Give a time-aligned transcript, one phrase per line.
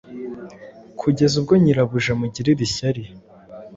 [0.99, 3.03] kugeza ubwo nyirabuja amugirira ishyari